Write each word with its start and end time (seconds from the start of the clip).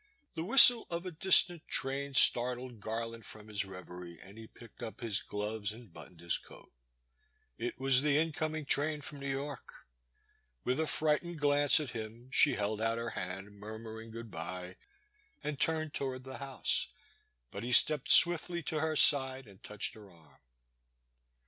The 0.33 0.43
whistle 0.43 0.87
of 0.89 1.05
a 1.05 1.11
dis 1.11 1.43
tant 1.43 1.67
train 1.67 2.15
startled 2.15 2.79
Garland 2.79 3.23
from 3.23 3.49
his 3.49 3.65
reverie 3.65 4.19
and 4.19 4.35
he 4.35 4.47
picked 4.47 4.81
up 4.81 4.99
his 5.01 5.21
gloves 5.21 5.71
and 5.71 5.93
buttoned 5.93 6.21
his 6.21 6.39
coat. 6.39 6.71
It 7.59 7.79
was 7.79 8.01
the 8.01 8.17
incoming 8.17 8.65
train 8.65 9.01
from 9.01 9.19
New 9.19 9.29
York. 9.29 9.85
With 10.63 10.79
a 10.79 10.87
frightened 10.87 11.37
glance 11.37 11.79
at 11.79 11.91
him 11.91 12.31
she 12.31 12.55
held 12.55 12.81
out 12.81 12.97
her 12.97 13.11
hand, 13.11 13.59
murmuring 13.59 14.09
good 14.09 14.31
bye, 14.31 14.75
and 15.43 15.59
turned 15.59 15.93
toward 15.93 16.23
the 16.23 16.39
house, 16.39 16.87
but 17.51 17.61
he 17.61 17.71
stepped 17.71 18.09
swiftly 18.09 18.63
to 18.63 18.79
her 18.79 18.95
side 18.95 19.45
and 19.45 19.61
touched 19.61 19.93
her 19.93 20.09
arm. 20.09 20.39